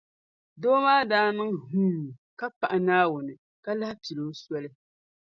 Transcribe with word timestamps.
Doo 0.61 0.77
ŋɔ 0.83 0.93
daa 1.11 1.29
niŋ 1.37 1.51
hmm 1.69 2.01
ka 2.39 2.45
paɣi 2.59 2.77
Naawuni 2.87 3.33
ka 3.63 3.71
lahi 3.79 3.95
pili 4.01 4.21
o 4.29 4.31
soli 4.43 4.69